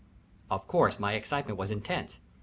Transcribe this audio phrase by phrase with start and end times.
[0.49, 2.17] Of course my excitement was intense.